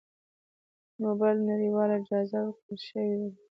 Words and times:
د 0.93 0.95
نوبل 1.01 1.35
نړیواله 1.49 1.97
جایزه 2.07 2.39
ورکړی 2.45 2.77
شوې 2.87 3.15
ده. 3.21 3.29